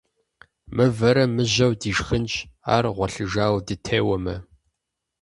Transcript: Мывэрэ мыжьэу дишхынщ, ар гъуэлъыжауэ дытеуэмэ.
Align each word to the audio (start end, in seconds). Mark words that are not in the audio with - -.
Мывэрэ 0.75 1.25
мыжьэу 1.35 1.73
дишхынщ, 1.81 2.33
ар 2.75 2.85
гъуэлъыжауэ 2.95 3.59
дытеуэмэ. 3.67 4.35